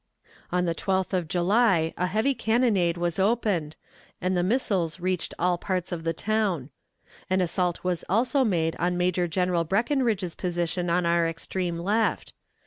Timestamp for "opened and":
3.19-4.35